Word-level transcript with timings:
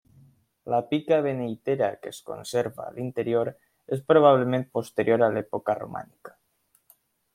La 0.73 0.77
pica 0.93 1.19
beneitera 1.25 1.89
que 2.05 2.13
es 2.15 2.21
conserva 2.29 2.87
a 2.87 2.95
l'interior 2.95 3.51
és, 3.97 4.01
probablement 4.13 4.67
posterior 4.79 5.27
a 5.27 5.29
l'època 5.37 5.77
romànica. 5.83 6.35